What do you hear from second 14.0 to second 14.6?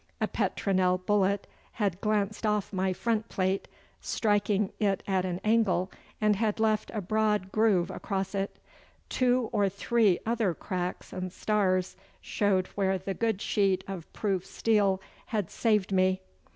proof